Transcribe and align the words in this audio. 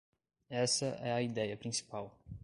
Essa 0.49 0.97
é 0.99 1.11
a 1.11 1.21
ideia 1.21 1.55
principal. 1.55 2.17